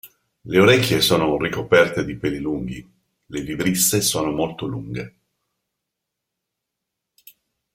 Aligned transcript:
Le 0.45 0.57
orecchie 0.59 0.99
sono 0.99 1.37
ricoperte 1.37 2.03
di 2.03 2.17
peli 2.17 2.39
lunghi, 2.39 2.91
le 3.27 3.41
vibrisse 3.43 4.01
sono 4.01 4.31
molto 4.31 4.65
lunghe. 4.65 5.17